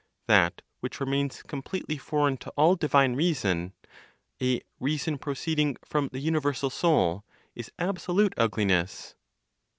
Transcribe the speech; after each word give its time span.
That 0.25 0.63
which 0.79 0.99
remains 0.99 1.43
completely 1.43 1.99
foreign 1.99 2.35
to 2.37 2.49
all 2.57 2.75
divine 2.75 3.15
reason 3.15 3.73
(a 4.41 4.61
reason 4.79 5.19
proceeding 5.19 5.77
from 5.85 6.07
the 6.11 6.17
universal 6.17 6.71
Soul), 6.71 7.23
is 7.53 7.71
absolute 7.77 8.33
ugliness. 8.35 9.13